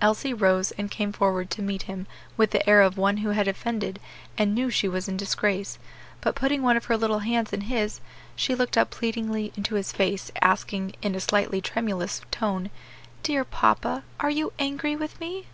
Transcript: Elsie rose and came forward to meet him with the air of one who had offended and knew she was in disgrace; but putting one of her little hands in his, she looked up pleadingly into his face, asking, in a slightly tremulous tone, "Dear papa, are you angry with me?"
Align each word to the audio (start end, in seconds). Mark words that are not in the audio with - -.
Elsie 0.00 0.34
rose 0.34 0.72
and 0.72 0.90
came 0.90 1.12
forward 1.12 1.48
to 1.48 1.62
meet 1.62 1.82
him 1.82 2.08
with 2.36 2.50
the 2.50 2.68
air 2.68 2.82
of 2.82 2.98
one 2.98 3.18
who 3.18 3.28
had 3.28 3.46
offended 3.46 4.00
and 4.36 4.52
knew 4.52 4.68
she 4.68 4.88
was 4.88 5.06
in 5.06 5.16
disgrace; 5.16 5.78
but 6.20 6.34
putting 6.34 6.60
one 6.60 6.76
of 6.76 6.86
her 6.86 6.96
little 6.96 7.20
hands 7.20 7.52
in 7.52 7.60
his, 7.60 8.00
she 8.34 8.52
looked 8.56 8.76
up 8.76 8.90
pleadingly 8.90 9.52
into 9.56 9.76
his 9.76 9.92
face, 9.92 10.32
asking, 10.42 10.96
in 11.02 11.14
a 11.14 11.20
slightly 11.20 11.60
tremulous 11.60 12.20
tone, 12.32 12.68
"Dear 13.22 13.44
papa, 13.44 14.02
are 14.18 14.28
you 14.28 14.52
angry 14.58 14.96
with 14.96 15.20
me?" 15.20 15.46